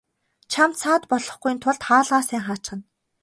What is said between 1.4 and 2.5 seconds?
тулд хаалгаа сайн